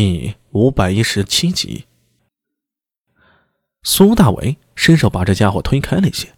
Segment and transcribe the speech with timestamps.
[0.00, 1.86] 第五百一十七集。
[3.82, 6.28] 苏大为伸手把这家伙推开了一些。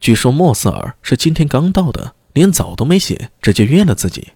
[0.00, 4.32] 据说莫斯尔是今天刚到的，连澡都没洗，直接约了自己。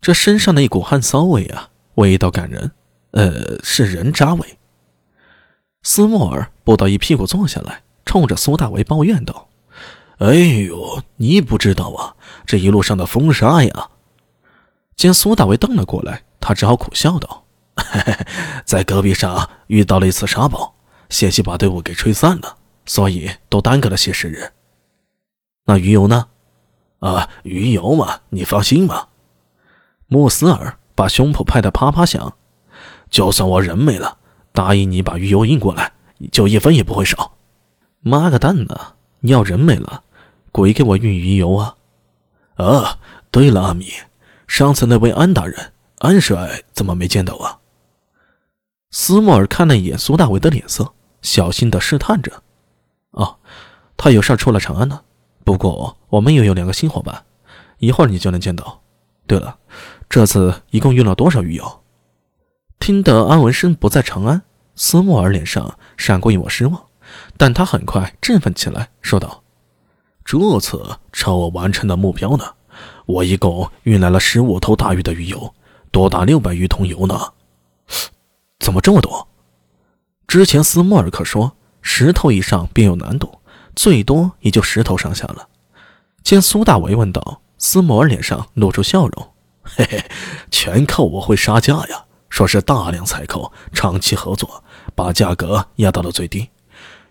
[0.00, 2.70] 这身上的一股汗骚味啊，味道感人。
[3.10, 4.56] 呃，是人渣味。
[5.82, 9.48] 斯莫尔不到一屁股坐下来，冲着苏大为抱怨道
[10.18, 12.14] ：“哎呦，你不知道啊，
[12.46, 13.90] 这一路上的风沙呀！”
[14.94, 17.43] 见苏大为瞪了过来，他只好苦笑道：“，
[18.64, 20.74] 在戈壁上遇到了一次沙暴，
[21.08, 22.56] 险些把队伍给吹散了，
[22.86, 24.52] 所以都耽搁了些时日。”
[25.66, 26.28] 那鱼油呢？
[27.00, 29.08] 啊，鱼油嘛，你放心吧。
[30.06, 32.36] 穆斯尔把胸脯拍得啪啪响。
[33.10, 34.18] 就算我人没了，
[34.52, 35.92] 答应你把鱼油运过来，
[36.32, 37.36] 就一分也不会少。
[38.00, 38.94] 妈个蛋呐！
[39.20, 40.02] 你要人没了，
[40.52, 41.76] 鬼给我运鱼油啊！
[42.56, 42.98] 啊，
[43.30, 43.86] 对了，阿米，
[44.46, 47.58] 上次那位安大人，安帅怎么没见到啊？
[48.96, 52.30] 斯莫尔看了一眼苏大伟的脸色，小心的试探着。
[53.10, 53.38] 哦，
[53.96, 55.00] 他有事出了长安呢。
[55.42, 57.24] 不过我们又有两个新伙伴，
[57.78, 58.80] 一会儿你就能见到。
[59.26, 59.58] 对了，
[60.08, 61.80] 这次一共运了多少鱼油？
[62.78, 64.42] 听得安文生不在长安，
[64.76, 66.80] 斯莫尔脸上闪过一抹失望，
[67.36, 69.42] 但他很快振奋起来，说道
[70.24, 70.80] ：“这次
[71.12, 72.44] 超我完成的目标呢，
[73.06, 75.52] 我一共运来了十五头大鱼的鱼油，
[75.90, 77.20] 多达六百余桶油呢。
[78.58, 79.28] 怎么这么多？
[80.26, 83.40] 之前斯莫尔可说十头以上便有难度。”
[83.76, 85.48] 最多也就十头上下了。
[86.22, 89.32] 见苏大为问道，斯莫尔脸上露出笑容
[89.66, 90.04] ：“嘿嘿，
[90.48, 92.04] 全靠我会杀价呀！
[92.28, 94.62] 说是大量采购，长期合作，
[94.94, 96.48] 把价格压到了最低。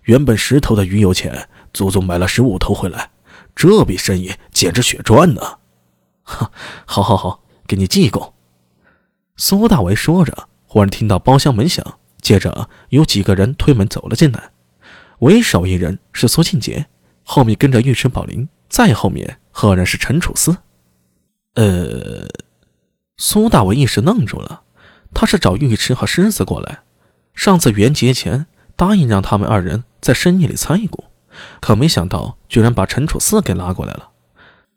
[0.04, 3.10] 原本十头的鱼油钱，足足买了十五头回来，
[3.54, 5.42] 这笔生意简直血赚呢！”
[6.24, 6.50] 哈，
[6.86, 8.32] 好，好，好，给你记功。
[9.36, 14.50] 苏大为说着，忽然听到包厢门响，接着有几个人推门走了进来。
[15.20, 16.86] 为首一人是苏庆杰，
[17.22, 20.56] 后面跟着尉迟宝林，再后面赫然是陈楚思。
[21.54, 22.26] 呃，
[23.16, 24.62] 苏大为一时愣住了，
[25.14, 26.80] 他是找尉迟和狮子过来，
[27.36, 31.04] 上次元节前答应让他们二人在深夜里参一股，
[31.60, 34.08] 可没想到居然把陈楚思给拉过来了。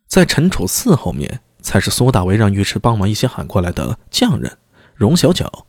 [0.06, 4.60] 在陈楚思后面，才是苏大为让尉迟帮忙一起喊过来的匠人
[4.94, 5.66] 荣小角，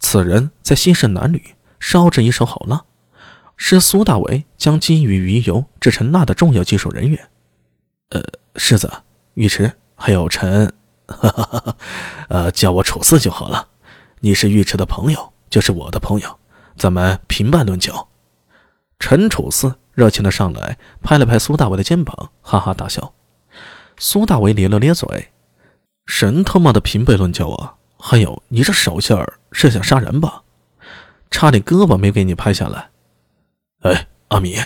[0.00, 1.42] 此人在西市南吕
[1.78, 2.84] 烧制一手好蜡。
[3.60, 7.28] 是苏大为将金鱼鱼油制成蜡的重要技术人员。
[8.10, 8.22] 呃，
[8.54, 8.88] 世子、
[9.34, 10.72] 尉迟还有陈，
[12.28, 13.66] 呃，叫我楚四就好了。
[14.20, 16.38] 你是尉迟的朋友，就是我的朋友，
[16.76, 18.08] 咱们平辈论交。
[19.00, 23.12] 陈楚四热情的上来，拍了拍苏大为的肩膀，哈哈大笑。
[23.98, 25.30] 苏大为咧了咧嘴
[26.06, 27.74] ：“神他妈的平辈论交啊！
[27.98, 30.42] 还有，你这手劲儿是想杀人吧？
[31.30, 32.90] 差点胳膊没给你拍下来。”
[33.82, 34.56] 哎，阿米。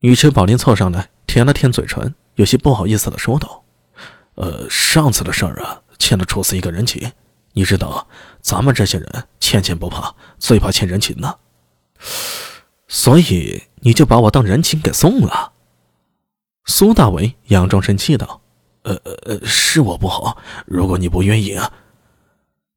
[0.00, 3.64] 尉迟宝林凑上来，舔了舔嘴唇，有些不好意思的说道
[4.36, 7.10] ：“呃，上次的事儿啊，欠了楚四一个人情。
[7.52, 8.06] 你知道，
[8.40, 11.36] 咱们这些人欠钱不怕，最怕欠人情呢。
[12.88, 15.52] 所以你就把我当人情给送了。”
[16.66, 18.40] 苏大为佯装生气道
[18.82, 21.72] ：“呃呃，是我不好，如果你不愿意啊。”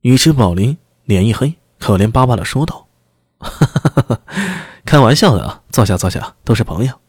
[0.02, 2.88] 尉迟宝林脸一黑，可怜巴巴的说道
[3.40, 4.22] ：“哈哈哈。”
[4.86, 7.02] 开玩笑的，坐下坐下，都是朋友。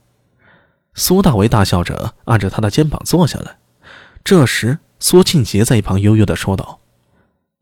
[0.95, 3.59] 苏大为大笑着按着他的肩膀坐下来。
[4.25, 6.81] 这时，苏庆杰在一旁悠悠的说道：“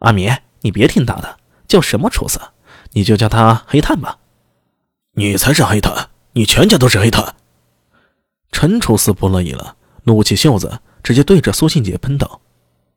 [0.00, 0.30] 阿米，
[0.62, 1.36] 你别听他的，
[1.68, 2.40] 叫什么楚四，
[2.92, 4.18] 你就叫他黑炭吧。”
[5.12, 7.34] 你才是黑炭，你全家都是黑炭。
[8.50, 12.40] 陈楚四不乐意了，撸起袖子，直接对着苏庆杰喷道：“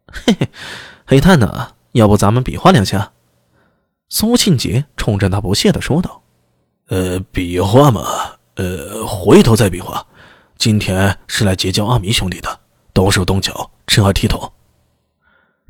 [0.08, 0.50] 嘿嘿，
[1.06, 1.74] 黑炭呢？
[1.94, 3.12] 要不咱们比划两下？”
[4.09, 6.22] 苏庆杰冲着他不屑的说道。
[6.88, 8.06] 呃，比划嘛，
[8.56, 10.06] 呃，回头再比划。
[10.57, 12.59] 今天是来结交阿弥兄弟的，
[12.94, 14.52] 动手动脚，趁热剃头。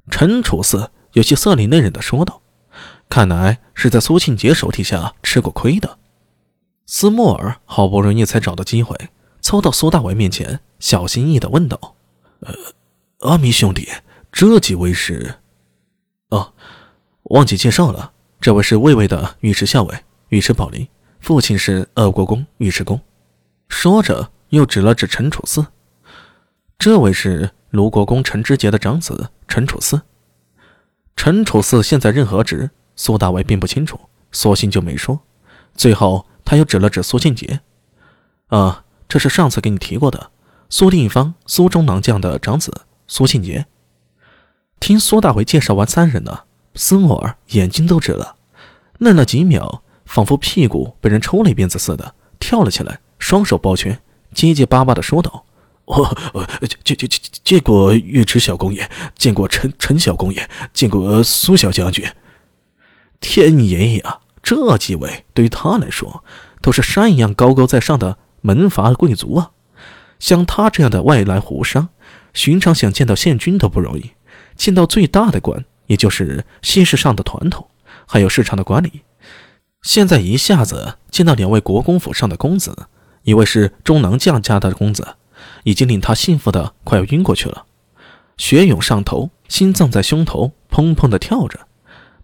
[0.09, 2.41] 陈楚四有些色厉内荏的说道
[3.07, 5.99] ：“看来是在苏庆杰手底下吃过亏的。”
[6.87, 8.97] 斯莫尔好不容易才找到机会，
[9.39, 11.95] 凑到苏大伟面前，小心翼翼的问道
[12.41, 12.53] ：“呃，
[13.19, 13.87] 阿弥兄弟，
[14.31, 15.35] 这几位是？
[16.31, 16.51] 哦，
[17.23, 18.11] 忘记介绍了，
[18.41, 20.85] 这位是魏魏的尉迟校尉，尉迟宝林。”
[21.21, 22.99] 父亲是鄂国公尉迟恭，
[23.69, 25.67] 说着又指了指陈楚四。
[26.79, 30.01] 这位是卢国公陈知节的长子陈楚四。
[31.15, 33.99] 陈楚四现在任何职，苏大伟并不清楚，
[34.31, 35.19] 索性就没说。
[35.75, 37.59] 最后他又指了指苏庆杰
[38.49, 40.31] ：“啊，这是上次给你提过的
[40.69, 43.67] 苏定方苏中郎将的长子苏庆杰。”
[44.81, 46.41] 听苏大伟介绍完三人呢，
[46.73, 48.35] 斯莫尔眼睛都直了，
[48.97, 54.01] 愣了几秒，仿佛屁股被人抽了一鞭子似的，跳了起来，双手抱拳，
[54.33, 55.45] 结结巴巴的说道
[55.85, 62.03] ：“我呃见见见见过尉迟小公爷，见过陈陈小公爷，见过苏小将军。
[63.19, 64.19] 天爷呀！
[64.41, 66.23] 这几位对于他来说
[66.59, 69.51] 都是山一样高高在上的门阀贵族啊！
[70.17, 71.89] 像他这样的外来胡商，
[72.33, 74.11] 寻常想见到县君都不容易，
[74.61, 77.67] 见到最大的官，也就是西市上的团头，
[78.05, 79.01] 还有市场的管理。
[79.81, 82.77] 现在一下子见到两位国公府上的公子，
[83.23, 85.15] 一位是中郎将家的公子，
[85.63, 87.65] 已经令他幸福的快要晕过去了，
[88.37, 91.61] 血涌上头，心脏在胸头砰砰的跳着，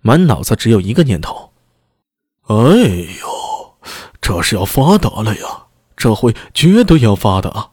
[0.01, 1.53] 满脑子只有一个念头：
[2.43, 3.73] 哎呦，
[4.21, 5.65] 这是要发达了呀！
[5.95, 7.71] 这回绝对要发达！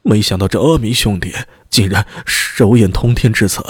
[0.00, 1.34] 没想到这阿弥兄弟
[1.68, 3.62] 竟然手眼通天至此。